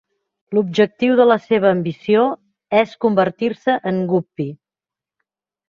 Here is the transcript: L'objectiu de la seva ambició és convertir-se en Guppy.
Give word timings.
L'objectiu 0.57 1.17
de 1.19 1.27
la 1.31 1.37
seva 1.43 1.69
ambició 1.75 2.25
és 2.81 2.97
convertir-se 3.07 3.79
en 3.93 4.03
Guppy. 4.17 4.51